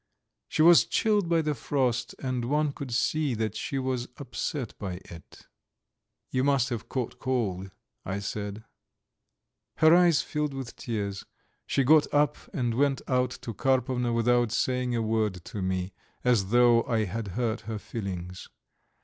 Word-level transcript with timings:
She 0.47 0.63
was 0.63 0.85
chilled 0.85 1.29
by 1.29 1.43
the 1.43 1.53
frost 1.53 2.15
and 2.17 2.45
one 2.45 2.71
could 2.71 2.91
see 2.91 3.35
that 3.35 3.55
she 3.55 3.77
was 3.77 4.07
upset 4.17 4.73
by 4.79 4.93
it. 5.05 5.45
"You 6.31 6.43
must 6.43 6.69
have 6.69 6.89
caught 6.89 7.19
cold," 7.19 7.69
I 8.03 8.17
said. 8.17 8.65
Her 9.75 9.93
eyes 9.95 10.23
filled 10.23 10.55
with 10.55 10.75
tears; 10.75 11.25
she 11.67 11.83
got 11.83 12.11
up 12.11 12.35
and 12.51 12.73
went 12.73 13.03
out 13.07 13.29
to 13.43 13.53
Karpovna 13.53 14.11
without 14.11 14.51
saying 14.51 14.95
a 14.95 15.03
word 15.03 15.45
to 15.45 15.61
me, 15.61 15.93
as 16.23 16.47
though 16.49 16.81
I 16.85 17.03
had 17.03 17.27
hurt 17.37 17.61
her 17.69 17.77
feelings. 17.77 18.49